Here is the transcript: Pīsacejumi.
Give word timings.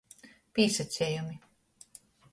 Pīsacejumi. 0.59 1.39